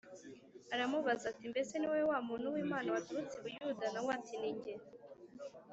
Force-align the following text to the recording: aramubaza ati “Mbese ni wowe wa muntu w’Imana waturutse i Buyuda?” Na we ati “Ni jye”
aramubaza 0.73 1.23
ati 1.31 1.43
“Mbese 1.51 1.73
ni 1.77 1.87
wowe 1.89 2.05
wa 2.11 2.19
muntu 2.27 2.47
w’Imana 2.53 2.87
waturutse 2.95 3.35
i 3.37 3.41
Buyuda?” 3.43 3.87
Na 3.93 3.99
we 4.05 4.09
ati 4.17 4.33
“Ni 4.41 4.51
jye” 4.61 4.73